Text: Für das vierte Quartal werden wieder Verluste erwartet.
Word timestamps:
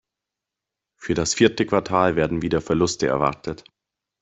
Für 0.99 1.13
das 1.13 1.35
vierte 1.35 1.63
Quartal 1.67 2.15
werden 2.15 2.41
wieder 2.41 2.59
Verluste 2.59 3.05
erwartet. 3.05 3.63